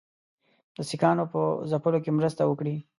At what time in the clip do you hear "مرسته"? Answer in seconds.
2.17-2.41